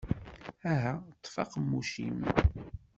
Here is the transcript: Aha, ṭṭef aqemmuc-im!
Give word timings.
Aha, 0.71 0.93
ṭṭef 1.15 1.35
aqemmuc-im! 1.43 2.19